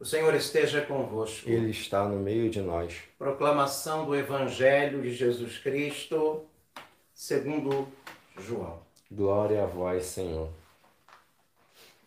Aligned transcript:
O 0.00 0.04
Senhor 0.06 0.34
esteja 0.34 0.80
convosco. 0.80 1.50
Ele 1.50 1.68
está 1.68 2.08
no 2.08 2.18
meio 2.18 2.48
de 2.48 2.62
nós. 2.62 2.96
Proclamação 3.18 4.06
do 4.06 4.16
Evangelho 4.16 5.02
de 5.02 5.14
Jesus 5.14 5.58
Cristo, 5.58 6.46
segundo 7.12 7.86
João. 8.38 8.80
Glória 9.12 9.64
a 9.64 9.66
vós, 9.66 10.06
Senhor. 10.06 10.50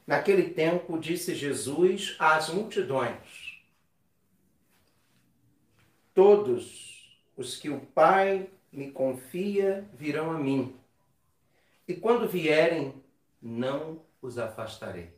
Naquele 0.07 0.49
tempo 0.49 0.97
disse 0.97 1.35
Jesus 1.35 2.15
às 2.17 2.49
multidões: 2.49 3.61
Todos 6.15 7.21
os 7.37 7.55
que 7.55 7.69
o 7.69 7.79
Pai 7.79 8.49
me 8.71 8.89
confia 8.89 9.87
virão 9.93 10.31
a 10.31 10.39
mim, 10.39 10.75
e 11.87 11.93
quando 11.93 12.27
vierem, 12.27 12.95
não 13.41 14.01
os 14.21 14.37
afastarei. 14.37 15.13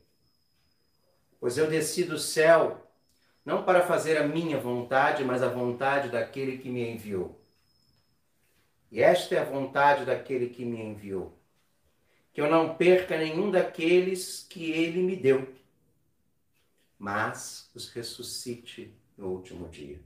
Pois 1.39 1.57
eu 1.57 1.69
desci 1.69 2.03
do 2.03 2.19
céu 2.19 2.87
não 3.43 3.63
para 3.63 3.85
fazer 3.85 4.17
a 4.17 4.27
minha 4.27 4.59
vontade, 4.59 5.23
mas 5.23 5.41
a 5.41 5.49
vontade 5.49 6.09
daquele 6.09 6.57
que 6.57 6.69
me 6.69 6.87
enviou. 6.87 7.39
E 8.91 9.01
esta 9.01 9.35
é 9.35 9.39
a 9.39 9.45
vontade 9.45 10.05
daquele 10.05 10.49
que 10.49 10.63
me 10.63 10.81
enviou: 10.81 11.35
que 12.33 12.41
eu 12.41 12.49
não 12.49 12.75
perca 12.75 13.17
nenhum 13.17 13.49
daqueles 13.49 14.45
que 14.49 14.71
ele 14.71 15.01
me 15.01 15.15
deu, 15.15 15.51
mas 16.99 17.71
os 17.73 17.89
ressuscite 17.89 18.93
no 19.17 19.29
último 19.29 19.67
dia. 19.69 19.99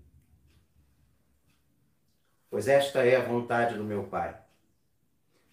Pois 2.49 2.67
esta 2.69 3.05
é 3.05 3.17
a 3.17 3.25
vontade 3.25 3.75
do 3.75 3.83
meu 3.83 4.05
Pai, 4.05 4.39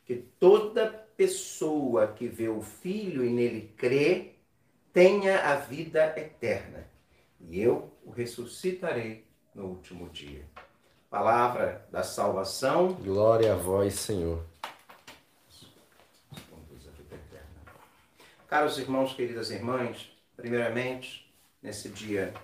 que 0.04 0.16
toda 0.38 1.01
pessoa 1.22 2.08
que 2.08 2.26
vê 2.26 2.48
o 2.48 2.60
Filho 2.60 3.24
e 3.24 3.30
nele 3.30 3.72
crê, 3.76 4.32
tenha 4.92 5.52
a 5.52 5.54
vida 5.54 6.04
eterna, 6.18 6.84
e 7.38 7.60
eu 7.60 7.96
o 8.02 8.10
ressuscitarei 8.10 9.24
no 9.54 9.66
último 9.66 10.08
dia. 10.08 10.44
Palavra 11.08 11.86
da 11.92 12.02
salvação. 12.02 12.94
Glória 12.94 13.52
a 13.52 13.56
vós, 13.56 13.94
Senhor. 13.94 14.44
Caros 18.48 18.76
irmãos, 18.78 19.14
queridas 19.14 19.52
irmãs, 19.52 20.10
primeiramente, 20.36 21.32
nesse 21.62 21.88
dia 21.88 22.34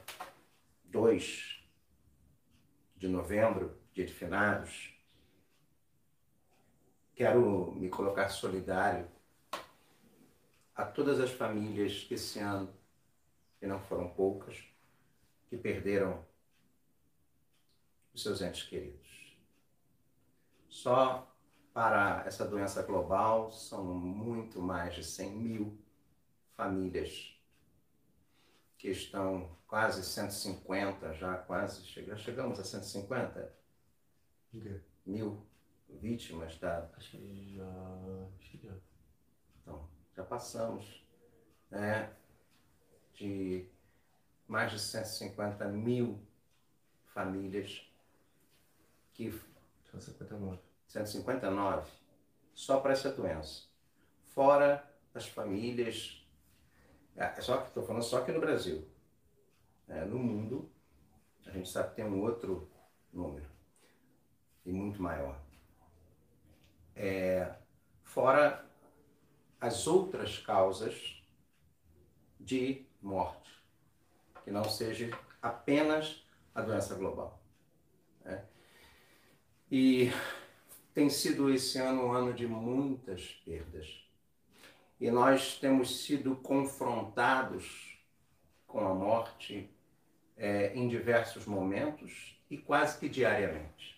2 0.84 1.64
de 2.96 3.08
novembro, 3.08 3.76
dia 3.92 4.06
de 4.06 4.12
finados, 4.12 4.94
quero 7.18 7.72
me 7.72 7.88
colocar 7.88 8.28
solidário 8.28 9.08
a 10.72 10.84
todas 10.84 11.18
as 11.18 11.32
famílias 11.32 12.04
que 12.04 12.14
esse 12.14 12.38
ano, 12.38 12.72
e 13.60 13.66
não 13.66 13.80
foram 13.80 14.08
poucas, 14.08 14.64
que 15.48 15.56
perderam 15.56 16.24
os 18.14 18.22
seus 18.22 18.40
entes 18.40 18.62
queridos. 18.68 19.36
Só 20.68 21.28
para 21.74 22.22
essa 22.24 22.46
doença 22.46 22.84
global 22.84 23.50
são 23.50 23.82
muito 23.84 24.62
mais 24.62 24.94
de 24.94 25.02
100 25.02 25.36
mil 25.36 25.76
famílias 26.52 27.36
que 28.76 28.90
estão 28.90 29.58
quase 29.66 30.04
150, 30.04 31.14
já 31.14 31.36
quase 31.36 31.84
chegamos 31.84 32.60
a 32.60 32.64
150 32.64 33.52
okay. 34.54 34.80
mil 35.04 35.44
vítimas 35.88 36.58
da. 36.58 36.88
Acho 36.96 37.10
que 37.10 37.56
já. 37.56 37.64
Acho 38.38 38.50
que 38.50 38.66
já. 38.66 38.74
Então, 39.62 39.88
já 40.14 40.24
passamos 40.24 41.04
né, 41.70 42.12
de 43.14 43.66
mais 44.46 44.72
de 44.72 44.78
150 44.78 45.66
mil 45.68 46.20
famílias 47.06 47.90
que. 49.14 49.32
159. 49.90 50.60
159 50.86 51.90
só 52.54 52.80
para 52.80 52.92
essa 52.92 53.10
doença. 53.12 53.64
Fora 54.34 54.84
as 55.14 55.26
famílias. 55.26 56.26
É 57.16 57.40
só 57.40 57.58
que 57.58 57.68
estou 57.68 57.84
falando 57.84 58.02
só 58.02 58.18
aqui 58.18 58.32
no 58.32 58.40
Brasil. 58.40 58.86
É, 59.88 60.04
no 60.04 60.18
mundo, 60.18 60.70
a 61.46 61.50
gente 61.50 61.68
sabe 61.68 61.90
que 61.90 61.96
tem 61.96 62.04
um 62.04 62.20
outro 62.20 62.70
número 63.12 63.48
e 64.64 64.72
muito 64.72 65.02
maior. 65.02 65.40
É, 67.00 67.54
fora 68.02 68.68
as 69.60 69.86
outras 69.86 70.38
causas 70.38 71.22
de 72.40 72.84
morte, 73.00 73.50
que 74.42 74.50
não 74.50 74.64
seja 74.64 75.16
apenas 75.40 76.26
a 76.52 76.60
doença 76.60 76.96
global. 76.96 77.40
Né? 78.24 78.44
E 79.70 80.10
tem 80.92 81.08
sido 81.08 81.54
esse 81.54 81.78
ano 81.78 82.06
um 82.06 82.12
ano 82.12 82.32
de 82.32 82.48
muitas 82.48 83.22
perdas. 83.44 84.04
E 85.00 85.08
nós 85.08 85.56
temos 85.56 86.02
sido 86.02 86.34
confrontados 86.34 87.96
com 88.66 88.80
a 88.80 88.92
morte 88.92 89.70
é, 90.36 90.74
em 90.74 90.88
diversos 90.88 91.46
momentos 91.46 92.36
e 92.50 92.58
quase 92.58 92.98
que 92.98 93.08
diariamente. 93.08 93.97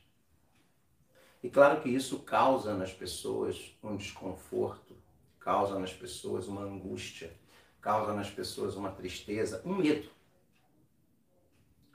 E 1.42 1.48
claro 1.48 1.80
que 1.80 1.88
isso 1.88 2.20
causa 2.20 2.74
nas 2.74 2.92
pessoas 2.92 3.76
um 3.82 3.96
desconforto, 3.96 4.94
causa 5.38 5.78
nas 5.78 5.92
pessoas 5.92 6.46
uma 6.46 6.62
angústia, 6.62 7.34
causa 7.80 8.12
nas 8.12 8.30
pessoas 8.30 8.76
uma 8.76 8.90
tristeza, 8.90 9.62
um 9.64 9.74
medo. 9.74 10.10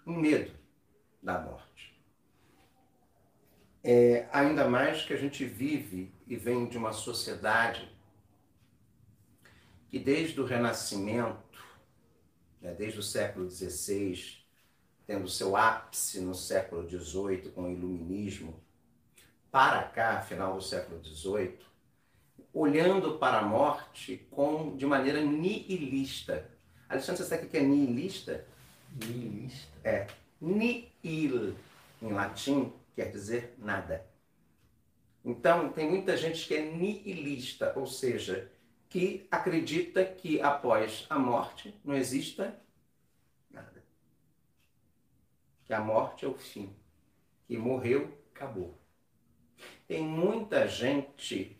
Um 0.06 0.18
medo 0.18 0.54
da 1.22 1.40
morte. 1.40 1.96
É, 3.84 4.28
ainda 4.32 4.68
mais 4.68 5.04
que 5.04 5.14
a 5.14 5.18
gente 5.18 5.46
vive 5.46 6.12
e 6.26 6.36
vem 6.36 6.68
de 6.68 6.76
uma 6.76 6.92
sociedade 6.92 7.88
que 9.90 10.00
desde 10.00 10.42
o 10.42 10.46
Renascimento, 10.46 11.64
né, 12.60 12.74
desde 12.74 13.00
o 13.00 13.04
século 13.04 13.50
XVI, 13.50 14.44
tendo 15.06 15.28
seu 15.30 15.56
ápice 15.56 16.20
no 16.20 16.34
século 16.34 16.90
XVIII 16.90 17.52
com 17.52 17.66
o 17.66 17.72
Iluminismo, 17.72 18.65
para 19.56 19.84
cá, 19.84 20.22
final 20.22 20.54
do 20.54 20.62
século 20.62 21.02
XVIII, 21.02 21.58
olhando 22.54 23.18
para 23.18 23.40
a 23.40 23.42
morte 23.42 24.28
com, 24.30 24.76
de 24.76 24.86
maneira 24.86 25.22
nihilista. 25.22 26.52
Alexandre, 26.90 27.24
você 27.24 27.30
sabe 27.30 27.46
o 27.46 27.50
que 27.50 27.56
é 27.56 27.62
nihilista? 27.62 28.46
Nihilista? 28.92 29.72
É. 29.82 30.08
Nihil, 30.42 31.56
em 32.02 32.12
latim, 32.12 32.74
quer 32.94 33.10
dizer 33.10 33.56
nada. 33.58 34.06
Então, 35.24 35.72
tem 35.72 35.90
muita 35.90 36.18
gente 36.18 36.46
que 36.46 36.54
é 36.54 36.62
nihilista, 36.62 37.72
ou 37.78 37.88
seja, 37.88 38.52
que 38.90 39.26
acredita 39.32 40.04
que 40.04 40.42
após 40.42 41.06
a 41.10 41.18
morte 41.18 41.74
não 41.82 41.96
exista 41.96 42.60
nada. 43.50 43.82
Que 45.64 45.74
a 45.74 45.80
morte 45.80 46.26
é 46.26 46.28
o 46.28 46.34
fim. 46.34 46.76
Que 47.48 47.58
morreu, 47.58 48.14
acabou. 48.36 48.78
Tem 49.88 50.04
muita 50.04 50.68
gente 50.68 51.58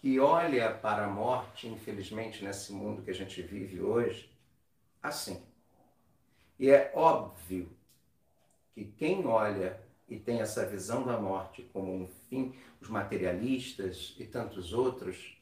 que 0.00 0.20
olha 0.20 0.72
para 0.72 1.04
a 1.04 1.08
morte, 1.08 1.66
infelizmente, 1.66 2.44
nesse 2.44 2.72
mundo 2.72 3.02
que 3.02 3.10
a 3.10 3.14
gente 3.14 3.40
vive 3.42 3.80
hoje, 3.80 4.30
assim. 5.02 5.42
E 6.58 6.70
é 6.70 6.92
óbvio 6.94 7.68
que 8.74 8.84
quem 8.84 9.26
olha 9.26 9.80
e 10.08 10.18
tem 10.18 10.40
essa 10.40 10.64
visão 10.64 11.04
da 11.04 11.18
morte 11.18 11.62
como 11.72 11.92
um 11.92 12.06
fim, 12.28 12.54
os 12.80 12.88
materialistas 12.88 14.14
e 14.18 14.24
tantos 14.24 14.72
outros, 14.72 15.36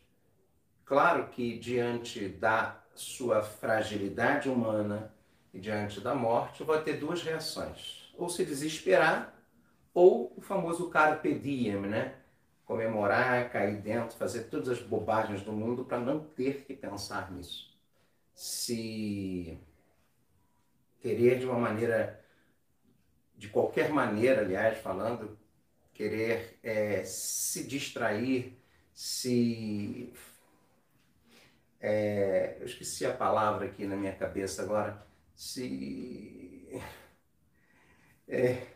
claro 0.85 1.29
que 1.29 1.59
diante 1.59 2.29
da 2.29 2.83
sua 2.95 3.43
fragilidade 3.43 4.49
humana 4.49 5.13
e 5.53 5.61
diante 5.61 6.01
da 6.01 6.15
morte, 6.15 6.65
vai 6.65 6.83
ter 6.83 6.95
duas 6.95 7.23
reações: 7.23 8.13
ou 8.17 8.29
se 8.29 8.45
desesperar 8.45 9.34
ou 9.95 10.35
o 10.37 10.41
famoso 10.41 10.91
carpe 10.91 11.33
diem, 11.39 11.81
né? 11.81 12.17
Comemorar, 12.67 13.51
cair 13.51 13.81
dentro, 13.81 14.17
fazer 14.17 14.45
todas 14.45 14.69
as 14.69 14.81
bobagens 14.81 15.43
do 15.43 15.53
mundo 15.53 15.85
para 15.85 16.01
não 16.01 16.21
ter 16.21 16.65
que 16.65 16.75
pensar 16.75 17.31
nisso. 17.33 17.73
Se 18.35 19.59
querer 21.01 21.39
de 21.39 21.47
uma 21.47 21.59
maneira, 21.59 22.21
de 23.37 23.49
qualquer 23.49 23.91
maneira, 23.91 24.41
aliás, 24.41 24.79
falando, 24.79 25.39
querer 25.93 26.59
é, 26.63 27.05
se 27.05 27.65
distrair, 27.65 28.59
se. 28.93 30.13
É, 31.81 32.57
eu 32.61 32.67
esqueci 32.67 33.05
a 33.07 33.15
palavra 33.15 33.67
aqui 33.67 33.87
na 33.87 33.97
minha 33.97 34.15
cabeça 34.15 34.63
agora. 34.63 35.07
Se. 35.37 36.81
É, 38.27 38.74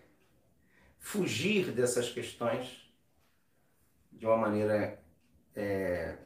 fugir 0.98 1.72
dessas 1.72 2.10
questões 2.10 2.88
de 4.12 4.26
uma 4.26 4.36
maneira 4.36 5.00
é, 5.54 6.16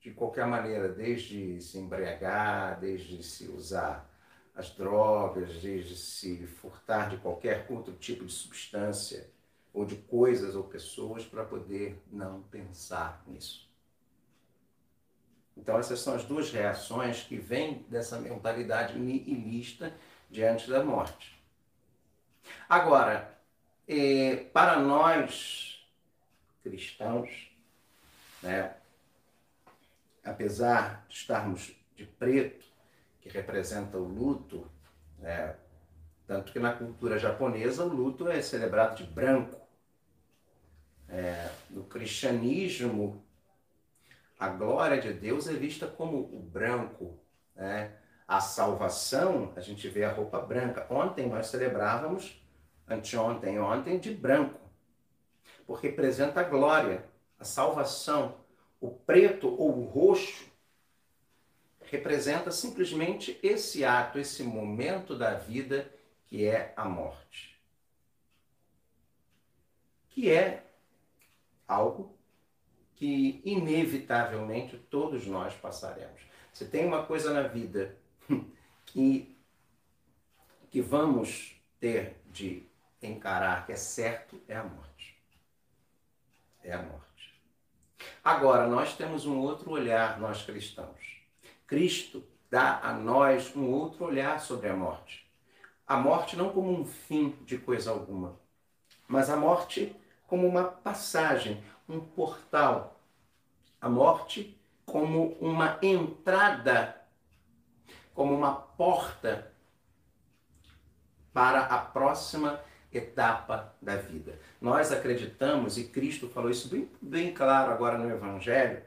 de 0.00 0.10
qualquer 0.12 0.46
maneira, 0.46 0.88
desde 0.88 1.60
se 1.60 1.78
embriagar, 1.78 2.78
desde 2.80 3.22
se 3.22 3.48
usar 3.48 4.08
as 4.54 4.70
drogas, 4.70 5.60
desde 5.60 5.96
se 5.96 6.46
furtar 6.46 7.10
de 7.10 7.16
qualquer 7.18 7.66
outro 7.68 7.94
tipo 7.94 8.24
de 8.24 8.32
substância 8.32 9.30
ou 9.72 9.84
de 9.84 9.96
coisas 9.96 10.54
ou 10.54 10.64
pessoas 10.64 11.24
para 11.24 11.44
poder 11.44 12.02
não 12.10 12.42
pensar 12.42 13.22
nisso. 13.26 13.68
Então, 15.56 15.78
essas 15.78 16.00
são 16.00 16.14
as 16.14 16.24
duas 16.24 16.50
reações 16.50 17.22
que 17.22 17.36
vêm 17.36 17.84
dessa 17.88 18.18
mentalidade 18.18 18.98
nihilista 18.98 19.92
diante 20.30 20.70
da 20.70 20.84
morte. 20.84 21.42
Agora, 22.68 23.37
eh, 23.88 24.48
para 24.52 24.78
nós 24.78 25.88
cristãos, 26.62 27.50
né, 28.42 28.74
apesar 30.22 31.06
de 31.08 31.14
estarmos 31.14 31.74
de 31.96 32.04
preto, 32.04 32.66
que 33.20 33.28
representa 33.28 33.96
o 33.96 34.04
luto, 34.04 34.70
né, 35.18 35.56
tanto 36.28 36.52
que 36.52 36.58
na 36.58 36.74
cultura 36.74 37.18
japonesa 37.18 37.84
o 37.84 37.88
luto 37.88 38.28
é 38.28 38.42
celebrado 38.42 38.96
de 38.96 39.04
branco. 39.04 39.58
É, 41.08 41.48
no 41.70 41.84
cristianismo, 41.84 43.24
a 44.38 44.48
glória 44.50 45.00
de 45.00 45.10
Deus 45.14 45.48
é 45.48 45.54
vista 45.54 45.86
como 45.86 46.18
o 46.18 46.38
branco. 46.38 47.18
Né? 47.56 47.92
A 48.26 48.40
salvação, 48.40 49.54
a 49.56 49.60
gente 49.62 49.88
vê 49.88 50.04
a 50.04 50.12
roupa 50.12 50.38
branca. 50.38 50.86
Ontem 50.90 51.26
nós 51.26 51.46
celebrávamos, 51.46 52.38
anteontem, 52.88 53.58
ontem, 53.58 53.98
de 53.98 54.14
branco, 54.14 54.60
porque 55.66 55.88
representa 55.88 56.40
a 56.40 56.44
glória, 56.44 57.04
a 57.38 57.44
salvação. 57.44 58.36
O 58.80 58.90
preto 58.90 59.48
ou 59.48 59.78
o 59.78 59.84
roxo 59.84 60.46
representa 61.90 62.50
simplesmente 62.50 63.38
esse 63.42 63.84
ato, 63.84 64.18
esse 64.18 64.42
momento 64.42 65.16
da 65.16 65.34
vida 65.34 65.90
que 66.26 66.46
é 66.46 66.72
a 66.76 66.84
morte. 66.84 67.58
Que 70.10 70.30
é 70.30 70.64
algo 71.66 72.16
que 72.94 73.40
inevitavelmente 73.44 74.76
todos 74.76 75.26
nós 75.26 75.54
passaremos. 75.54 76.20
Se 76.52 76.66
tem 76.66 76.84
uma 76.84 77.06
coisa 77.06 77.32
na 77.32 77.46
vida 77.46 77.96
que, 78.84 79.36
que 80.70 80.80
vamos 80.80 81.60
ter 81.78 82.16
de 82.26 82.66
encarar 83.02 83.66
que 83.66 83.72
é 83.72 83.76
certo, 83.76 84.40
é 84.48 84.56
a 84.56 84.64
morte. 84.64 85.16
É 86.62 86.72
a 86.72 86.82
morte. 86.82 87.42
Agora, 88.22 88.66
nós 88.66 88.96
temos 88.96 89.26
um 89.26 89.38
outro 89.38 89.70
olhar, 89.70 90.18
nós 90.18 90.42
cristãos. 90.42 91.22
Cristo 91.66 92.24
dá 92.50 92.80
a 92.80 92.92
nós 92.92 93.54
um 93.54 93.70
outro 93.70 94.04
olhar 94.04 94.40
sobre 94.40 94.68
a 94.68 94.76
morte. 94.76 95.26
A 95.86 95.96
morte 95.96 96.36
não 96.36 96.50
como 96.50 96.70
um 96.70 96.84
fim 96.84 97.30
de 97.42 97.58
coisa 97.58 97.90
alguma, 97.90 98.38
mas 99.06 99.30
a 99.30 99.36
morte 99.36 99.96
como 100.26 100.46
uma 100.46 100.64
passagem, 100.64 101.64
um 101.88 101.98
portal. 101.98 103.00
A 103.80 103.88
morte 103.88 104.58
como 104.84 105.32
uma 105.40 105.78
entrada, 105.82 107.00
como 108.14 108.34
uma 108.34 108.54
porta 108.54 109.52
para 111.32 111.60
a 111.60 111.78
próxima 111.78 112.60
etapa 112.92 113.74
da 113.80 113.96
vida. 113.96 114.38
Nós 114.60 114.92
acreditamos, 114.92 115.76
e 115.76 115.84
Cristo 115.84 116.28
falou 116.28 116.50
isso 116.50 116.68
bem, 116.68 116.90
bem 117.00 117.32
claro 117.32 117.72
agora 117.72 117.98
no 117.98 118.10
Evangelho, 118.10 118.82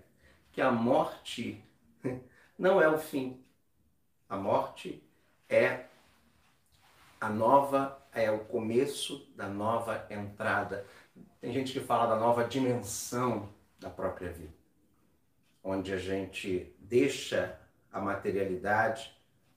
que 0.52 0.62
a 0.62 0.72
morte 0.72 1.64
não 2.58 2.82
é 2.82 2.88
o 2.88 2.98
fim. 2.98 3.44
A 4.28 4.36
morte 4.36 5.04
é 5.50 5.86
a 7.20 7.30
nova, 7.30 8.02
é 8.14 8.32
o 8.32 8.40
começo 8.40 9.28
da 9.36 9.48
nova 9.48 10.08
entrada 10.10 10.86
tem 11.42 11.52
gente 11.52 11.74
que 11.74 11.80
fala 11.80 12.06
da 12.06 12.16
nova 12.16 12.44
dimensão 12.44 13.50
da 13.80 13.90
própria 13.90 14.32
vida, 14.32 14.54
onde 15.64 15.92
a 15.92 15.98
gente 15.98 16.72
deixa 16.78 17.60
a 17.92 18.00
materialidade, 18.00 19.12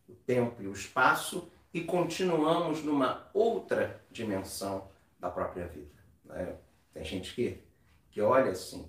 o 0.09 0.15
tempo 0.15 0.63
e 0.63 0.67
o 0.67 0.73
espaço 0.73 1.53
e 1.75 1.83
continuamos 1.83 2.85
numa 2.85 3.29
outra 3.35 4.01
dimensão 4.09 4.89
da 5.19 5.29
própria 5.29 5.67
vida. 5.67 5.91
Né? 6.25 6.55
Tem 6.93 7.05
gente 7.05 7.35
que, 7.35 7.59
que 8.13 8.21
olha 8.21 8.53
assim, 8.53 8.89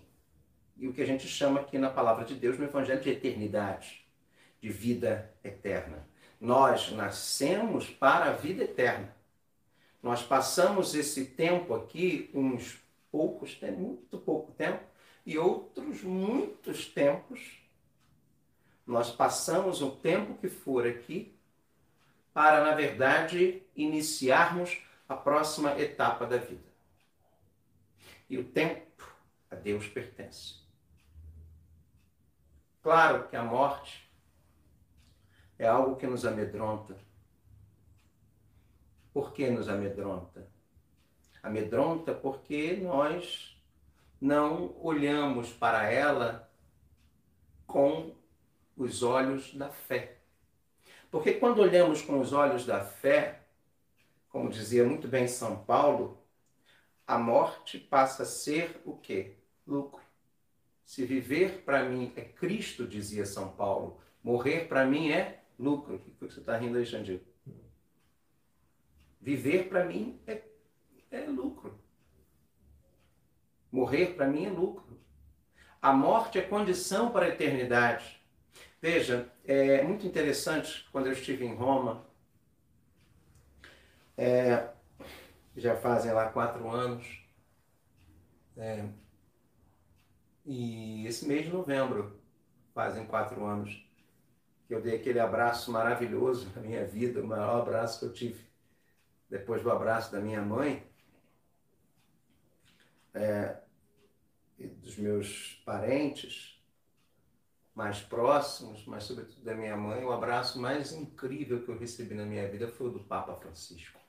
e 0.78 0.88
o 0.88 0.94
que 0.94 1.02
a 1.02 1.06
gente 1.06 1.28
chama 1.28 1.62
aqui 1.62 1.80
na 1.80 1.90
palavra 1.90 2.24
de 2.24 2.36
Deus, 2.36 2.60
no 2.60 2.66
Evangelho, 2.66 3.02
de 3.02 3.10
eternidade, 3.10 4.06
de 4.62 4.70
vida 4.70 5.34
eterna. 5.44 6.08
Nós 6.40 6.92
nascemos 6.92 7.90
para 7.90 8.26
a 8.26 8.34
vida 8.34 8.64
eterna. 8.64 9.16
Nós 10.04 10.22
passamos 10.22 10.94
esse 10.94 11.26
tempo 11.26 11.74
aqui, 11.74 12.30
uns 12.36 12.78
poucos, 13.12 13.60
muito 13.76 14.20
pouco 14.20 14.52
tempo, 14.52 14.84
e 15.26 15.40
outros 15.40 16.04
muitos 16.04 16.86
tempos. 16.86 17.60
Nós 18.86 19.10
passamos 19.10 19.82
o 19.82 19.90
tempo 19.90 20.36
que 20.36 20.50
for 20.50 20.86
aqui 20.86 21.35
para, 22.36 22.62
na 22.62 22.76
verdade, 22.76 23.64
iniciarmos 23.74 24.84
a 25.08 25.16
próxima 25.16 25.80
etapa 25.80 26.28
da 26.28 26.36
vida. 26.36 26.70
E 28.30 28.38
o 28.38 28.44
tempo 28.44 29.16
a 29.50 29.56
Deus 29.56 29.88
pertence. 29.88 30.60
Claro 32.84 33.30
que 33.30 33.38
a 33.38 33.44
morte 33.44 34.12
é 35.58 35.66
algo 35.66 35.96
que 35.96 36.06
nos 36.06 36.26
amedronta. 36.26 36.98
Por 39.14 39.32
que 39.32 39.50
nos 39.50 39.70
amedronta? 39.70 40.54
amedronta 41.46 42.12
porque 42.12 42.76
nós 42.78 43.56
não 44.20 44.76
olhamos 44.82 45.54
para 45.54 45.92
ela 45.92 46.52
com 47.68 48.16
os 48.76 49.04
olhos 49.04 49.54
da 49.54 49.70
fé. 49.70 50.15
Porque 51.16 51.36
quando 51.36 51.60
olhamos 51.60 52.02
com 52.02 52.20
os 52.20 52.34
olhos 52.34 52.66
da 52.66 52.84
fé, 52.84 53.40
como 54.28 54.50
dizia 54.50 54.84
muito 54.84 55.08
bem 55.08 55.30
São 55.30 55.64
Paulo, 55.64 56.22
a 57.08 57.18
morte 57.18 57.80
passa 57.80 58.24
a 58.24 58.26
ser 58.26 58.82
o 58.84 58.98
quê? 58.98 59.38
Lucro. 59.66 60.04
Se 60.84 61.06
viver 61.06 61.64
para 61.64 61.86
mim 61.86 62.12
é 62.18 62.22
Cristo, 62.22 62.86
dizia 62.86 63.26
São 63.26 63.48
Paulo, 63.48 63.98
morrer 64.22 64.68
para 64.68 64.86
mim 64.86 65.10
é 65.10 65.40
lucro. 65.58 65.96
O 65.96 66.00
que 66.00 66.34
você 66.34 66.42
está 66.42 66.58
rindo 66.58 66.78
aí, 66.78 66.86
Xandir? 66.86 67.22
Viver 69.22 69.70
para 69.70 69.86
mim 69.86 70.20
é 70.28 70.42
é 71.10 71.22
lucro. 71.28 71.80
Morrer 73.72 74.16
para 74.16 74.28
mim 74.28 74.48
é 74.48 74.50
lucro. 74.50 75.00
A 75.82 75.94
morte 75.94 76.38
é 76.38 76.42
condição 76.42 77.10
para 77.10 77.28
a 77.28 77.30
eternidade. 77.30 78.22
Veja, 78.88 79.32
é 79.44 79.82
muito 79.82 80.06
interessante 80.06 80.88
quando 80.92 81.08
eu 81.08 81.14
estive 81.14 81.44
em 81.44 81.56
Roma, 81.56 82.06
é, 84.16 84.70
já 85.58 85.76
fazem 85.76 86.14
lá 86.14 86.30
quatro 86.30 86.70
anos, 86.70 87.04
é, 88.56 88.88
e 90.46 91.04
esse 91.08 91.28
mês 91.28 91.46
de 91.46 91.52
novembro 91.52 92.22
fazem 92.76 93.08
quatro 93.08 93.44
anos 93.44 93.84
que 94.68 94.76
eu 94.76 94.84
dei 94.84 94.98
aquele 94.98 95.20
abraço 95.20 95.72
maravilhoso 95.72 96.52
na 96.56 96.62
minha 96.62 96.86
vida, 96.86 97.24
o 97.24 97.28
maior 97.28 97.62
abraço 97.64 97.98
que 97.98 98.06
eu 98.06 98.14
tive 98.14 98.46
depois 99.28 99.64
do 99.64 99.72
abraço 99.72 100.12
da 100.12 100.20
minha 100.20 100.44
mãe. 100.44 100.86
É, 103.16 103.64
dos 104.60 104.96
meus 104.98 105.60
parentes 105.66 106.55
mais 107.76 108.02
próximos, 108.02 108.86
mas 108.86 109.04
sobretudo 109.04 109.44
da 109.44 109.54
minha 109.54 109.76
mãe, 109.76 110.04
o 110.04 110.12
abraço 110.12 110.60
mais 110.60 110.94
incrível 110.94 111.62
que 111.62 111.70
eu 111.70 111.78
recebi 111.78 112.16
na 112.16 112.26
minha 112.26 112.48
vida 112.48 112.70
foi 112.70 112.88
o 112.88 112.92
do 112.92 113.04
Papa 113.04 113.36
Francisco. 113.36 114.00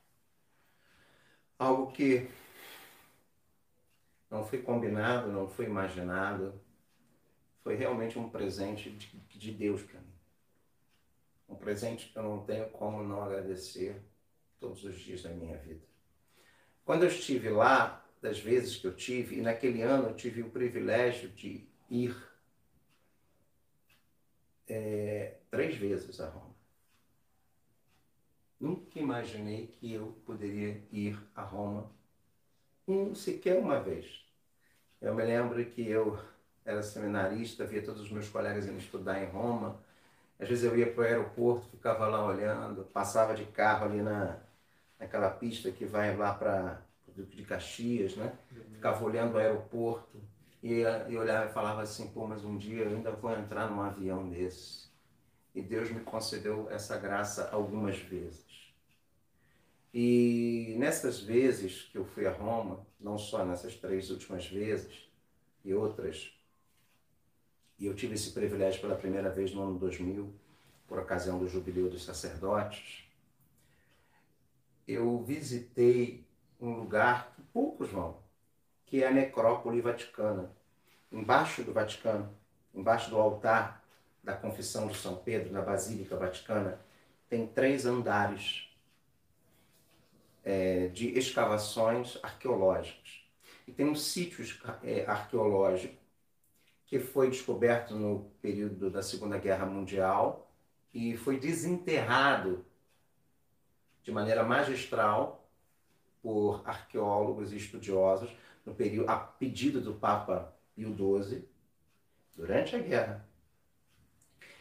Algo 1.58 1.90
que 1.90 2.30
não 4.30 4.44
foi 4.44 4.62
combinado, 4.62 5.32
não 5.32 5.49
foi 5.49 5.64
imaginado, 5.64 6.61
foi 7.64 7.75
realmente 7.75 8.16
um 8.18 8.30
presente 8.30 8.90
de, 8.90 9.08
de 9.37 9.50
Deus 9.50 9.82
para 9.82 9.99
mim. 9.99 10.14
Um 11.49 11.56
presente 11.56 12.08
que 12.08 12.16
eu 12.16 12.23
não 12.23 12.44
tenho 12.44 12.70
como 12.70 13.02
não 13.02 13.23
agradecer 13.23 14.00
todos 14.61 14.85
os 14.85 14.96
dias 14.96 15.23
da 15.23 15.30
minha 15.30 15.58
vida. 15.58 15.85
Quando 16.85 17.02
eu 17.02 17.08
estive 17.08 17.49
lá, 17.49 18.04
das 18.23 18.38
vezes 18.38 18.76
que 18.76 18.87
eu 18.87 18.94
tive, 18.94 19.37
e 19.37 19.40
naquele 19.40 19.82
ano 19.82 20.08
eu 20.08 20.14
tive 20.14 20.42
o 20.42 20.50
privilégio 20.50 21.28
de 21.30 21.66
ir 21.90 22.16
é, 24.68 25.35
três 25.50 25.76
vezes 25.76 26.20
a 26.20 26.28
Roma. 26.28 26.54
Nunca 28.58 28.99
imaginei 28.99 29.66
que 29.66 29.92
eu 29.92 30.16
poderia 30.25 30.82
ir 30.90 31.18
a 31.35 31.42
Roma 31.42 31.90
um, 32.88 33.14
sequer 33.14 33.58
uma 33.58 33.80
vez. 33.80 34.25
Eu 35.00 35.14
me 35.14 35.23
lembro 35.23 35.64
que 35.66 35.87
eu 35.87 36.18
era 36.64 36.82
seminarista, 36.82 37.64
via 37.64 37.82
todos 37.82 38.02
os 38.02 38.11
meus 38.11 38.28
colegas 38.28 38.66
indo 38.66 38.78
estudar 38.78 39.23
em 39.23 39.26
Roma. 39.26 39.78
Às 40.38 40.49
vezes 40.49 40.64
eu 40.64 40.76
ia 40.76 40.90
para 40.90 41.02
o 41.02 41.04
aeroporto, 41.04 41.68
ficava 41.68 42.06
lá 42.06 42.25
olhando, 42.25 42.85
passava 42.85 43.35
de 43.35 43.44
carro 43.44 43.87
ali 43.87 44.02
na, 44.02 44.38
naquela 44.99 45.30
pista 45.30 45.70
que 45.70 45.85
vai 45.85 46.16
lá 46.16 46.35
para 46.35 46.82
de 47.16 47.44
Caxias, 47.44 48.14
né? 48.16 48.35
Ficava 48.73 49.02
olhando 49.02 49.35
o 49.35 49.38
aeroporto 49.38 50.20
e, 50.75 51.16
olhava 51.16 51.46
e 51.46 51.52
falava 51.52 51.82
assim, 51.82 52.08
pô, 52.08 52.26
mas 52.26 52.44
um 52.44 52.56
dia 52.56 52.85
eu 52.85 52.90
ainda 52.90 53.12
vou 53.12 53.30
entrar 53.32 53.70
num 53.70 53.80
avião 53.80 54.28
desse. 54.28 54.87
E 55.54 55.62
Deus 55.62 55.90
me 55.90 56.00
concedeu 56.00 56.68
essa 56.70 56.99
graça 56.99 57.49
algumas 57.50 57.99
vezes. 57.99 58.44
E 59.94 60.75
nessas 60.78 61.20
vezes 61.20 61.82
que 61.85 61.96
eu 61.96 62.04
fui 62.04 62.26
a 62.26 62.32
Roma, 62.32 62.87
não 63.00 63.16
só 63.16 63.44
nessas 63.44 63.75
três 63.76 64.11
últimas 64.11 64.46
vezes 64.46 65.08
e 65.64 65.73
outras, 65.73 66.32
e 67.78 67.87
eu 67.87 67.94
tive 67.94 68.14
esse 68.14 68.32
privilégio 68.32 68.80
pela 68.80 68.96
primeira 68.96 69.30
vez 69.30 69.54
no 69.54 69.62
ano 69.62 69.78
2000, 69.78 70.35
por 70.87 70.99
ocasião 70.99 71.38
do 71.38 71.49
Jubileu 71.49 71.88
dos 71.88 72.04
Sacerdotes, 72.04 73.04
eu 74.87 75.23
visitei 75.23 76.25
um 76.61 76.75
lugar 76.75 77.32
que 77.35 77.42
poucos 77.42 77.90
vão, 77.90 78.18
que 78.87 79.02
é 79.02 79.09
a 79.09 79.11
Necrópole 79.11 79.81
Vaticana. 79.81 80.50
Embaixo 81.12 81.62
do 81.62 81.73
Vaticano, 81.73 82.33
embaixo 82.75 83.11
do 83.11 83.19
altar 83.19 83.85
da 84.23 84.35
Confissão 84.35 84.87
de 84.88 84.97
São 84.97 85.16
Pedro, 85.16 85.52
na 85.52 85.61
Basílica 85.61 86.16
Vaticana, 86.16 86.81
tem 87.28 87.47
três 87.47 87.85
andares 87.85 88.69
é, 90.45 90.88
de 90.88 91.19
escavações 91.19 92.19
arqueológicas. 92.23 93.25
E 93.66 93.73
tem 93.73 93.88
um 93.88 93.95
sítio 93.95 94.45
é, 94.83 95.05
arqueológico 95.07 95.97
que 96.87 97.00
foi 97.00 97.28
descoberto 97.28 97.95
no 97.97 98.31
período 98.40 98.88
da 98.90 99.02
Segunda 99.02 99.38
Guerra 99.38 99.66
Mundial 99.66 100.49
e 100.95 101.16
foi 101.16 101.38
desenterrado 101.38 102.64
de 104.05 104.12
maneira 104.12 104.45
magistral 104.45 105.50
por 106.23 106.62
arqueólogos 106.64 107.52
e 107.52 107.57
estudiosos 107.57 108.31
no 108.66 108.75
período 108.75 109.08
a 109.08 109.16
pedido 109.16 109.80
do 109.80 109.94
Papa 109.94 110.52
Pio 110.75 110.94
XII 110.94 111.44
durante 112.35 112.75
a 112.75 112.80
guerra. 112.80 113.26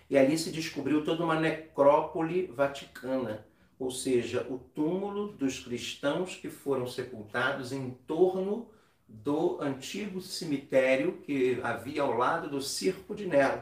E 0.09 0.17
ali 0.17 0.38
se 0.38 0.51
descobriu 0.51 1.03
toda 1.03 1.24
uma 1.24 1.39
necrópole 1.39 2.45
vaticana, 2.45 3.45
ou 3.79 3.89
seja, 3.89 4.45
o 4.50 4.59
túmulo 4.59 5.33
dos 5.33 5.59
cristãos 5.59 6.35
que 6.35 6.50
foram 6.50 6.88
sepultados 6.88 7.74
em 7.74 7.89
torno 8.07 8.69
do 9.07 9.59
antigo 9.62 10.21
cemitério 10.21 11.17
que 11.24 11.59
havia 11.63 12.03
ao 12.03 12.15
lado 12.15 12.50
do 12.50 12.62
Circo 12.62 13.15
de 13.15 13.25
Nero. 13.25 13.62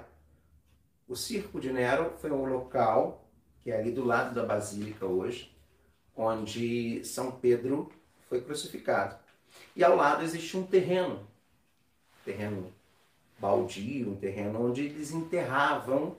O 1.08 1.16
Circo 1.16 1.60
de 1.60 1.72
Nero 1.72 2.14
foi 2.18 2.32
um 2.32 2.46
local 2.46 3.24
que 3.64 3.72
é 3.72 3.78
ali 3.78 3.92
do 3.92 4.04
lado 4.04 4.36
da 4.36 4.46
Basílica 4.46 5.06
hoje, 5.06 5.56
onde 6.16 7.04
São 7.06 7.32
Pedro 7.32 7.90
foi 8.28 8.42
crucificado. 8.42 9.23
E 9.76 9.84
ao 9.84 9.96
lado 9.96 10.24
existe 10.24 10.56
um 10.56 10.66
terreno, 10.66 11.28
terreno 12.24 12.74
baldio, 13.40 14.12
um 14.12 14.16
terreno 14.16 14.66
onde 14.66 14.86
eles 14.86 15.12
enterravam 15.12 16.16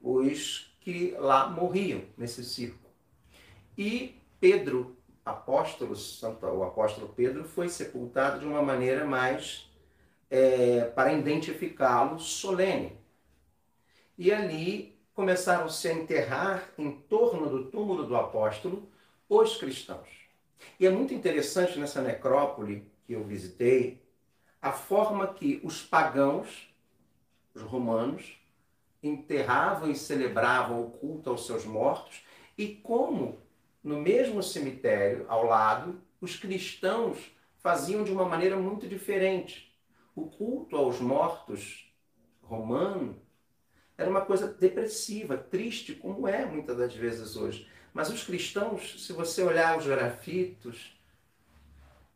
os 0.00 0.72
que 0.80 1.10
lá 1.18 1.48
morriam 1.48 2.02
nesse 2.16 2.44
circo. 2.44 2.88
E 3.76 4.16
Pedro 4.40 4.96
apóstolo, 5.24 5.94
o 6.42 6.62
apóstolo 6.64 7.12
Pedro, 7.14 7.44
foi 7.44 7.68
sepultado 7.68 8.40
de 8.40 8.46
uma 8.46 8.62
maneira 8.62 9.04
mais 9.04 9.68
é, 10.30 10.84
para 10.84 11.12
identificá-lo 11.12 12.18
solene. 12.18 12.98
E 14.16 14.32
ali 14.32 14.98
começaram-se 15.14 15.88
a 15.88 15.92
enterrar 15.92 16.70
em 16.78 16.90
torno 16.90 17.48
do 17.48 17.70
túmulo 17.70 18.04
do 18.04 18.16
apóstolo 18.16 18.88
os 19.28 19.56
cristãos. 19.56 20.27
E 20.78 20.86
é 20.86 20.90
muito 20.90 21.14
interessante 21.14 21.78
nessa 21.78 22.02
necrópole 22.02 22.90
que 23.04 23.12
eu 23.12 23.24
visitei 23.24 24.02
a 24.60 24.72
forma 24.72 25.32
que 25.34 25.60
os 25.62 25.82
pagãos, 25.82 26.72
os 27.54 27.62
romanos, 27.62 28.38
enterravam 29.02 29.90
e 29.90 29.96
celebravam 29.96 30.82
o 30.82 30.90
culto 30.90 31.30
aos 31.30 31.46
seus 31.46 31.64
mortos 31.64 32.24
e 32.56 32.66
como 32.66 33.38
no 33.82 34.00
mesmo 34.00 34.42
cemitério, 34.42 35.24
ao 35.28 35.44
lado, 35.44 36.00
os 36.20 36.36
cristãos 36.36 37.18
faziam 37.58 38.02
de 38.02 38.10
uma 38.10 38.24
maneira 38.24 38.56
muito 38.56 38.88
diferente. 38.88 39.72
O 40.14 40.26
culto 40.26 40.76
aos 40.76 41.00
mortos 41.00 41.92
romano 42.42 43.20
era 43.96 44.10
uma 44.10 44.20
coisa 44.20 44.48
depressiva, 44.48 45.36
triste, 45.36 45.94
como 45.94 46.26
é 46.26 46.44
muitas 46.44 46.76
das 46.76 46.94
vezes 46.94 47.36
hoje. 47.36 47.68
Mas 47.92 48.10
os 48.10 48.22
cristãos, 48.22 49.04
se 49.04 49.12
você 49.12 49.42
olhar 49.42 49.78
os 49.78 49.86
grafitos, 49.86 50.96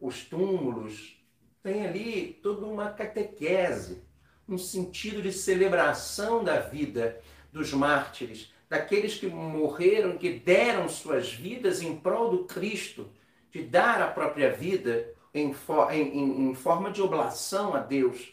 os 0.00 0.24
túmulos, 0.24 1.16
tem 1.62 1.86
ali 1.86 2.38
toda 2.42 2.66
uma 2.66 2.90
catequese, 2.90 4.02
um 4.48 4.58
sentido 4.58 5.22
de 5.22 5.32
celebração 5.32 6.42
da 6.42 6.58
vida 6.58 7.20
dos 7.52 7.72
mártires, 7.72 8.52
daqueles 8.68 9.16
que 9.16 9.26
morreram, 9.26 10.18
que 10.18 10.32
deram 10.32 10.88
suas 10.88 11.32
vidas 11.32 11.82
em 11.82 11.96
prol 11.96 12.30
do 12.30 12.44
Cristo, 12.44 13.10
de 13.50 13.62
dar 13.62 14.00
a 14.00 14.08
própria 14.08 14.50
vida 14.50 15.14
em, 15.32 15.54
em, 15.92 16.50
em 16.50 16.54
forma 16.54 16.90
de 16.90 17.02
oblação 17.02 17.74
a 17.74 17.78
Deus. 17.78 18.32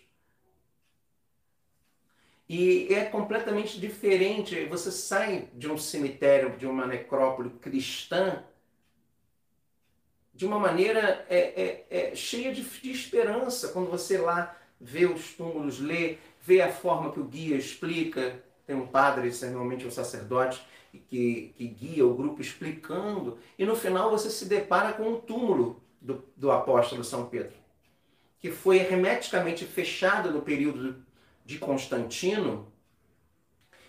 E 2.50 2.92
é 2.92 3.06
completamente 3.06 3.80
diferente. 3.80 4.66
Você 4.66 4.92
sai 4.92 5.48
de 5.54 5.70
um 5.70 5.78
cemitério, 5.78 6.58
de 6.58 6.66
uma 6.66 6.88
necrópole 6.88 7.52
cristã, 7.52 8.44
de 10.34 10.48
uma 10.48 10.58
maneira 10.58 11.28
é, 11.30 11.38
é, 11.38 11.86
é, 11.90 12.16
cheia 12.16 12.52
de, 12.52 12.64
de, 12.64 12.92
esperança. 12.92 13.68
Quando 13.68 13.92
você 13.92 14.18
lá 14.18 14.58
vê 14.82 15.06
os 15.06 15.34
túmulos, 15.34 15.80
lê, 15.80 16.18
vê 16.42 16.62
a 16.62 16.72
forma 16.72 17.12
que 17.12 17.20
o 17.20 17.26
guia 17.26 17.56
explica, 17.56 18.42
tem 18.66 18.76
um 18.76 18.88
padre, 18.88 19.28
isso 19.28 19.46
é 19.46 19.50
normalmente 19.50 19.86
um 19.86 19.92
sacerdote, 19.92 20.66
que, 21.08 21.54
que 21.56 21.68
guia 21.68 22.08
o 22.08 22.16
grupo 22.16 22.42
explicando, 22.42 23.38
e 23.60 23.66
no 23.66 23.76
final 23.76 24.10
você 24.10 24.30
se 24.30 24.46
depara 24.46 24.94
com 24.94 25.14
o 25.14 25.22
túmulo 25.22 25.84
do, 26.02 26.24
do 26.36 26.52
apóstolo 26.52 27.04
São 27.04 27.28
Pedro, 27.28 27.58
que 28.40 28.50
foi 28.50 28.78
hermeticamente 28.78 29.66
fechado 29.66 30.32
no 30.32 30.42
período 30.42 31.04
de 31.50 31.58
Constantino 31.58 32.72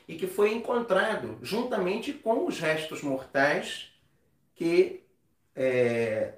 e 0.08 0.16
que 0.16 0.26
foi 0.26 0.54
encontrado 0.54 1.38
juntamente 1.42 2.10
com 2.10 2.46
os 2.46 2.58
restos 2.58 3.02
mortais 3.02 3.92
que 4.54 5.04
é, 5.54 6.36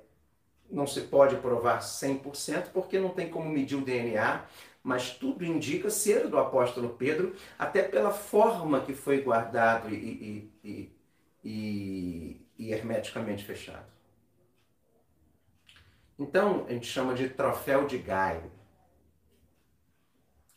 não 0.68 0.84
se 0.84 1.02
pode 1.02 1.36
provar 1.36 1.78
100% 1.78 2.70
porque 2.72 2.98
não 2.98 3.10
tem 3.10 3.30
como 3.30 3.48
medir 3.48 3.76
o 3.76 3.84
DNA, 3.84 4.44
mas 4.82 5.12
tudo 5.12 5.44
indica 5.44 5.88
ser 5.90 6.26
do 6.26 6.36
apóstolo 6.38 6.90
Pedro, 6.90 7.36
até 7.56 7.84
pela 7.84 8.10
forma 8.10 8.80
que 8.80 8.92
foi 8.92 9.22
guardado 9.22 9.94
e, 9.94 10.50
e, 10.64 10.92
e, 11.44 12.46
e 12.58 12.72
hermeticamente 12.72 13.44
fechado. 13.44 13.86
Então, 16.18 16.66
a 16.68 16.72
gente 16.72 16.86
chama 16.86 17.14
de 17.14 17.28
troféu 17.28 17.86
de 17.86 17.98
Gaio. 17.98 18.50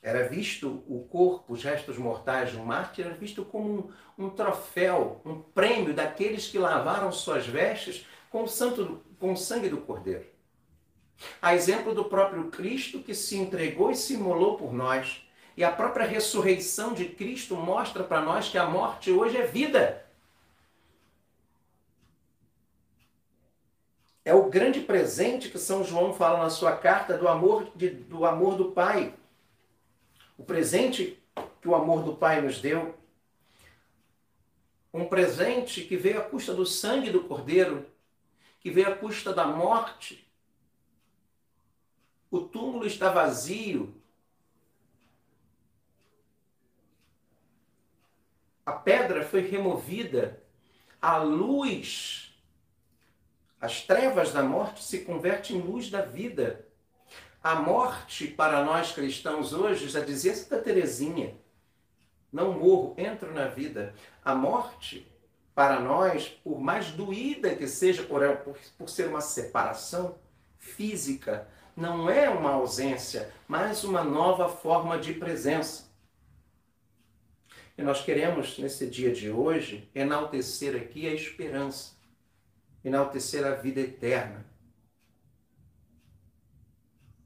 Era 0.05 0.27
visto 0.27 0.83
o 0.87 0.99
corpo, 1.09 1.51
os 1.51 1.63
restos 1.63 1.97
mortais 1.97 2.53
um 2.53 2.63
mártir, 2.63 3.07
era 3.07 3.15
visto 3.15 3.43
como 3.43 3.91
um, 4.19 4.25
um 4.25 4.29
troféu, 4.29 5.19
um 5.25 5.41
prêmio 5.41 5.95
daqueles 5.95 6.47
que 6.47 6.59
lavaram 6.59 7.11
suas 7.11 7.47
vestes 7.47 8.05
com 8.29 8.43
o, 8.43 8.47
santo, 8.47 9.01
com 9.19 9.33
o 9.33 9.35
sangue 9.35 9.67
do 9.67 9.77
cordeiro. 9.77 10.27
A 11.41 11.55
exemplo 11.55 11.95
do 11.95 12.05
próprio 12.05 12.51
Cristo 12.51 12.99
que 12.99 13.15
se 13.15 13.35
entregou 13.35 13.89
e 13.89 13.95
se 13.95 14.13
imolou 14.13 14.57
por 14.57 14.71
nós. 14.71 15.27
E 15.57 15.63
a 15.63 15.71
própria 15.71 16.05
ressurreição 16.05 16.93
de 16.93 17.05
Cristo 17.05 17.55
mostra 17.55 18.03
para 18.03 18.21
nós 18.21 18.47
que 18.47 18.59
a 18.59 18.69
morte 18.69 19.09
hoje 19.09 19.37
é 19.37 19.47
vida. 19.47 20.05
É 24.23 24.35
o 24.35 24.51
grande 24.51 24.81
presente 24.81 25.49
que 25.49 25.57
São 25.57 25.83
João 25.83 26.13
fala 26.13 26.43
na 26.43 26.51
sua 26.51 26.73
carta 26.77 27.17
do 27.17 27.27
amor, 27.27 27.71
de, 27.75 27.89
do 27.89 28.23
amor 28.23 28.55
do 28.55 28.65
Pai. 28.65 29.11
O 30.37 30.43
presente 30.43 31.21
que 31.61 31.67
o 31.67 31.75
amor 31.75 32.03
do 32.03 32.15
Pai 32.15 32.41
nos 32.41 32.59
deu. 32.61 32.97
Um 34.93 35.05
presente 35.07 35.83
que 35.83 35.97
veio 35.97 36.19
à 36.19 36.23
custa 36.23 36.53
do 36.53 36.65
sangue 36.65 37.09
do 37.09 37.23
Cordeiro, 37.23 37.85
que 38.59 38.71
veio 38.71 38.89
à 38.89 38.95
custa 38.95 39.33
da 39.33 39.45
morte, 39.45 40.25
o 42.35 42.41
túmulo 42.41 42.85
está 42.85 43.09
vazio. 43.09 43.95
A 48.65 48.73
pedra 48.73 49.23
foi 49.23 49.41
removida. 49.41 50.43
A 51.01 51.17
luz, 51.17 52.35
as 53.61 53.81
trevas 53.83 54.33
da 54.33 54.43
morte 54.43 54.83
se 54.83 55.05
converte 55.05 55.53
em 55.53 55.61
luz 55.61 55.89
da 55.89 56.01
vida. 56.01 56.64
A 57.45 57.53
morte 57.53 58.25
para 58.25 58.65
nós 58.65 58.91
cristãos 58.91 59.53
hoje, 59.53 59.87
já 59.87 59.99
dizia 59.99 60.33
Santa 60.33 60.57
Teresinha, 60.57 61.37
não 62.33 62.53
morro, 62.53 62.95
entro 62.97 63.31
na 63.31 63.45
vida. 63.45 63.93
A 64.23 64.33
morte 64.33 65.07
para 65.53 65.79
nós, 65.79 66.27
por 66.27 66.59
mais 66.59 66.89
doída 66.89 67.55
que 67.55 67.67
seja, 67.67 68.01
por, 68.01 68.19
por, 68.79 68.89
ser 68.89 69.09
uma 69.09 69.21
separação 69.21 70.17
física, 70.57 71.47
não 71.77 72.09
é 72.09 72.27
uma 72.27 72.53
ausência, 72.53 73.31
mas 73.47 73.83
uma 73.83 74.03
nova 74.03 74.49
forma 74.49 74.97
de 74.97 75.13
presença. 75.13 75.87
E 77.77 77.83
nós 77.83 78.01
queremos, 78.01 78.57
nesse 78.57 78.89
dia 78.89 79.13
de 79.13 79.29
hoje, 79.29 79.87
enaltecer 79.93 80.75
aqui 80.75 81.07
a 81.07 81.13
esperança, 81.13 81.93
enaltecer 82.83 83.45
a 83.45 83.51
vida 83.51 83.81
eterna. 83.81 84.44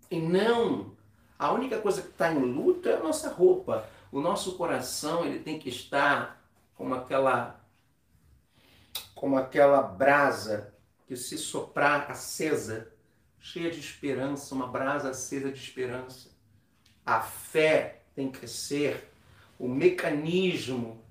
E 0.09 0.19
não, 0.19 0.95
a 1.37 1.51
única 1.51 1.79
coisa 1.79 2.01
que 2.01 2.09
está 2.09 2.31
em 2.31 2.39
luta 2.39 2.89
é 2.89 2.97
a 2.97 3.03
nossa 3.03 3.29
roupa. 3.29 3.87
O 4.11 4.19
nosso 4.19 4.55
coração 4.55 5.25
ele 5.25 5.39
tem 5.39 5.59
que 5.59 5.69
estar 5.69 6.43
como 6.75 6.95
aquela, 6.95 7.63
como 9.13 9.37
aquela 9.37 9.81
brasa 9.81 10.73
que 11.07 11.15
se 11.15 11.37
soprar 11.37 12.09
acesa 12.09 12.91
cheia 13.39 13.71
de 13.71 13.79
esperança, 13.79 14.53
uma 14.53 14.67
brasa 14.67 15.09
acesa 15.11 15.51
de 15.51 15.59
esperança. 15.59 16.29
A 17.05 17.21
fé 17.21 18.01
tem 18.15 18.31
que 18.31 18.47
ser 18.47 19.09
o 19.57 19.67
mecanismo, 19.67 21.03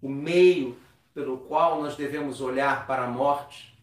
o 0.00 0.08
meio 0.08 0.78
pelo 1.12 1.38
qual 1.38 1.82
nós 1.82 1.96
devemos 1.96 2.40
olhar 2.40 2.86
para 2.86 3.04
a 3.04 3.08
morte, 3.08 3.76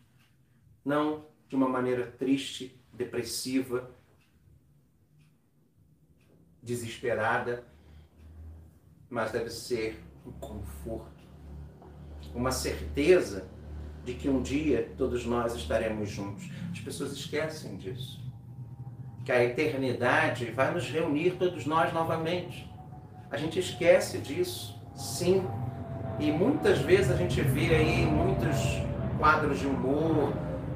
não 0.84 1.26
de 1.48 1.56
uma 1.56 1.68
maneira 1.68 2.08
triste, 2.18 2.80
depressiva, 2.94 3.90
desesperada, 6.66 7.64
mas 9.10 9.32
deve 9.32 9.52
ser 9.52 10.04
um 10.26 10.32
conforto, 10.32 11.24
uma 12.34 12.52
certeza 12.52 13.48
de 14.04 14.16
que 14.16 14.28
um 14.28 14.42
dia 14.42 14.92
todos 14.98 15.26
nós 15.26 15.56
estaremos 15.56 16.10
juntos. 16.10 16.50
As 16.72 16.80
pessoas 16.80 17.12
esquecem 17.14 17.78
disso. 17.78 18.20
Que 19.24 19.32
a 19.32 19.44
eternidade 19.44 20.46
vai 20.52 20.74
nos 20.74 20.90
reunir 20.90 21.32
todos 21.38 21.66
nós 21.66 21.94
novamente. 21.94 22.70
A 23.32 23.38
gente 23.38 23.60
esquece 23.60 24.18
disso, 24.20 24.80
sim. 24.94 25.44
E 26.20 26.32
muitas 26.32 26.80
vezes 26.80 27.12
a 27.12 27.16
gente 27.16 27.42
vê 27.42 27.76
aí 27.76 28.06
muitos 28.06 28.56
quadros 29.18 29.60
de 29.60 29.68
humor, 29.68 30.34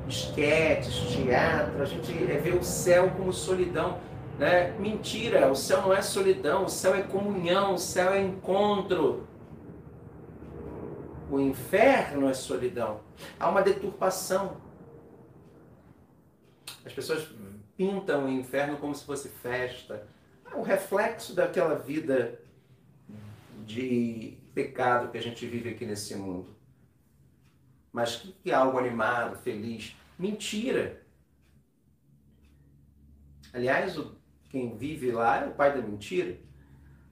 esquetes, 0.08 0.96
teatro, 1.12 1.82
a 1.82 1.86
gente 1.86 2.12
vê 2.12 2.52
o 2.52 2.64
céu 2.64 3.12
como 3.12 3.32
solidão. 3.32 4.00
Né? 4.40 4.72
Mentira, 4.80 5.52
o 5.52 5.56
céu 5.56 5.82
não 5.82 5.94
é 5.94 6.02
solidão, 6.02 6.64
o 6.64 6.70
céu 6.70 6.96
é 6.96 7.02
comunhão, 7.02 7.74
o 7.74 7.78
céu 7.78 8.14
é 8.14 8.22
encontro. 8.22 9.28
O 11.30 11.42
inferno 11.42 12.30
é 12.30 12.34
solidão. 12.34 13.02
Há 13.38 13.50
uma 13.50 13.62
deturpação. 13.62 14.62
As 16.86 16.94
pessoas 16.94 17.28
pintam 17.76 18.28
o 18.28 18.30
inferno 18.30 18.78
como 18.78 18.96
se 18.96 19.04
fosse 19.04 19.28
festa. 19.28 20.08
É 20.50 20.56
o 20.56 20.62
reflexo 20.62 21.36
daquela 21.36 21.76
vida 21.76 22.40
de 23.66 24.38
pecado 24.54 25.12
que 25.12 25.18
a 25.18 25.22
gente 25.22 25.46
vive 25.46 25.72
aqui 25.72 25.86
nesse 25.86 26.16
mundo. 26.16 26.56
Mas 27.92 28.16
que 28.42 28.52
é 28.52 28.54
algo 28.54 28.80
animado, 28.80 29.36
feliz. 29.40 29.98
Mentira. 30.18 31.04
Aliás, 33.52 33.98
quem 34.50 34.76
vive 34.76 35.12
lá 35.12 35.44
é 35.44 35.48
o 35.48 35.52
pai 35.52 35.74
da 35.74 35.82
mentira. 35.82 36.38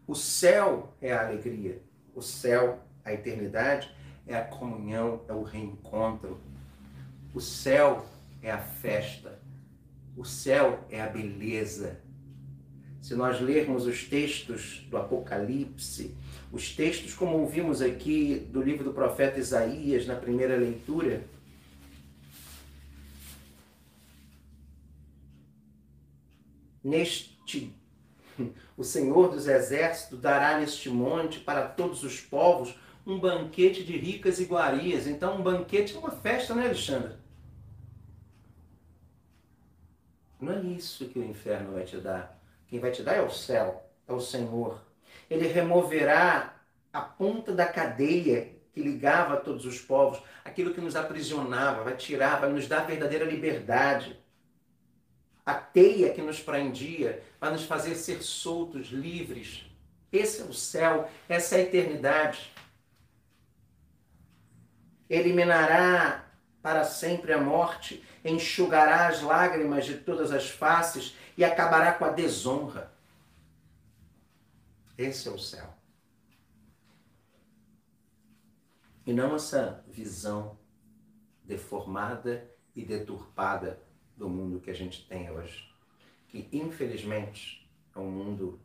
O 0.08 0.16
céu 0.16 0.94
é 1.02 1.14
a 1.14 1.28
alegria. 1.28 1.82
O 2.16 2.22
céu, 2.22 2.80
a 3.06 3.14
eternidade, 3.14 3.94
é 4.26 4.36
a 4.36 4.44
comunhão, 4.44 5.22
é 5.28 5.34
o 5.34 5.44
reencontro. 5.44 6.40
O 7.34 7.40
céu 7.40 8.06
é 8.42 8.52
a 8.52 8.58
festa. 8.58 9.40
O 10.16 10.26
céu 10.26 10.84
é 10.90 11.00
a 11.00 11.08
beleza. 11.08 12.02
Se 13.02 13.14
nós 13.14 13.40
lermos 13.40 13.86
os 13.86 14.04
textos 14.04 14.86
do 14.90 14.98
Apocalipse, 14.98 16.16
os 16.52 16.76
textos 16.76 17.14
como 17.14 17.38
ouvimos 17.38 17.82
aqui 17.82 18.48
do 18.52 18.62
livro 18.62 18.84
do 18.84 18.94
profeta 18.94 19.40
Isaías 19.40 20.08
na 20.08 20.16
primeira 20.16 20.58
leitura, 20.58 21.24
neste 26.88 27.76
o 28.78 28.84
Senhor 28.84 29.30
dos 29.30 29.48
exércitos 29.48 30.20
dará 30.20 30.60
neste 30.60 30.90
monte 30.90 31.40
para 31.40 31.68
todos 31.68 32.04
os 32.04 32.20
povos 32.20 32.74
um 33.06 33.20
banquete 33.20 33.84
de 33.84 33.98
ricas 33.98 34.40
iguarias. 34.40 35.08
Então, 35.08 35.38
um 35.38 35.42
banquete 35.42 35.96
é 35.96 36.00
uma 36.00 36.12
festa, 36.12 36.54
né, 36.54 36.66
Alexandre? 36.66 37.14
Não 40.40 40.54
é 40.54 40.60
isso 40.60 41.08
que 41.08 41.18
o 41.18 41.24
inferno 41.24 41.74
vai 41.74 41.84
te 41.84 41.98
dar. 41.98 42.40
Quem 42.68 42.80
vai 42.80 42.92
te 42.92 43.02
dar 43.02 43.16
é 43.16 43.22
o 43.22 43.30
céu, 43.30 43.90
é 44.08 44.14
o 44.14 44.20
Senhor. 44.20 44.82
Ele 45.30 45.48
removerá 45.48 46.54
a 46.94 47.02
ponta 47.02 47.54
da 47.54 47.66
cadeia 47.66 48.56
que 48.74 48.82
ligava 48.82 49.38
todos 49.38 49.66
os 49.66 49.80
povos, 49.80 50.22
aquilo 50.46 50.74
que 50.74 50.82
nos 50.82 50.96
aprisionava, 50.96 51.84
vai 51.84 51.96
tirar, 51.96 52.40
vai 52.40 52.52
nos 52.52 52.68
dar 52.68 52.86
verdadeira 52.86 53.26
liberdade. 53.26 54.20
A 55.48 55.56
teia 55.56 56.14
que 56.14 56.22
nos 56.22 56.40
prendia 56.40 57.24
vai 57.42 57.52
nos 57.52 57.64
fazer 57.64 57.96
ser 57.96 58.22
soltos, 58.22 58.90
livres. 58.90 59.66
Esse 60.12 60.42
é 60.42 60.46
o 60.46 60.54
céu, 60.54 61.10
essa 61.28 61.56
é 61.56 61.60
a 61.60 61.64
eternidade 61.64 62.52
eliminará 65.10 66.26
para 66.62 66.84
sempre 66.84 67.32
a 67.32 67.42
morte, 67.42 68.04
enxugará 68.24 69.08
as 69.08 69.22
lágrimas 69.22 69.86
de 69.86 69.98
todas 69.98 70.32
as 70.32 70.50
faces 70.50 71.16
e 71.38 71.44
acabará 71.44 71.94
com 71.94 72.06
a 72.06 72.10
desonra. 72.10 72.92
Esse 74.98 75.28
é 75.28 75.32
o 75.32 75.40
céu. 75.40 75.74
E 79.06 79.14
não 79.14 79.36
essa 79.36 79.86
visão 79.88 80.58
deformada 81.44 82.50
e 82.76 82.84
deturpada 82.84 83.82
do 84.18 84.28
mundo 84.28 84.60
que 84.60 84.70
a 84.70 84.76
gente 84.76 85.08
tem 85.08 85.32
hoje. 85.32 85.72
Que, 86.28 86.50
infelizmente, 86.52 87.70
é 87.96 88.00
um 88.00 88.12
mundo 88.12 88.60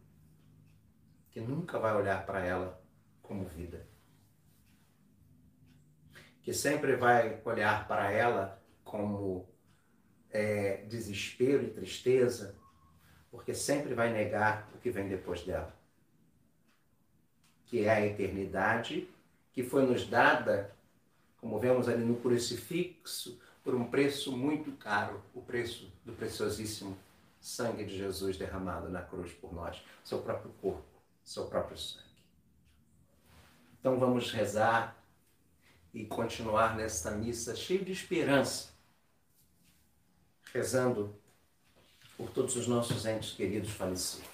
que 1.30 1.40
nunca 1.40 1.78
vai 1.78 1.94
olhar 1.94 2.26
para 2.26 2.44
ela 2.44 2.82
como 3.22 3.44
vida 3.44 3.86
que 6.42 6.52
sempre 6.52 6.96
vai 6.96 7.40
olhar 7.44 7.86
para 7.86 8.10
ela 8.10 8.60
como 8.84 9.48
é, 10.30 10.84
desespero 10.88 11.62
e 11.62 11.70
tristeza, 11.70 12.56
porque 13.30 13.54
sempre 13.54 13.94
vai 13.94 14.12
negar 14.12 14.68
o 14.74 14.78
que 14.78 14.90
vem 14.90 15.08
depois 15.08 15.42
dela, 15.42 15.74
que 17.64 17.84
é 17.84 17.90
a 17.90 18.06
eternidade 18.06 19.08
que 19.52 19.62
foi 19.62 19.86
nos 19.86 20.06
dada, 20.06 20.74
como 21.36 21.58
vemos 21.58 21.88
ali 21.88 22.04
no 22.04 22.16
crucifixo, 22.16 23.38
por 23.62 23.74
um 23.74 23.90
preço 23.90 24.36
muito 24.36 24.72
caro, 24.72 25.22
o 25.34 25.40
preço 25.40 25.90
do 26.04 26.12
preciosíssimo 26.12 26.98
sangue 27.40 27.84
de 27.84 27.96
Jesus 27.96 28.36
derramado 28.36 28.88
na 28.88 29.02
cruz 29.02 29.32
por 29.32 29.52
nós, 29.52 29.82
seu 30.04 30.20
próprio 30.20 30.52
corpo, 30.60 30.84
seu 31.24 31.46
próprio 31.46 31.76
sangue. 31.76 32.04
Então 33.78 33.98
vamos 33.98 34.30
rezar 34.30 34.96
e 35.92 36.04
continuar 36.04 36.76
nesta 36.76 37.10
missa 37.10 37.54
cheio 37.54 37.84
de 37.84 37.92
esperança, 37.92 38.70
rezando 40.52 41.14
por 42.16 42.30
todos 42.30 42.56
os 42.56 42.66
nossos 42.66 43.04
entes 43.04 43.32
queridos 43.32 43.70
falecidos. 43.70 44.31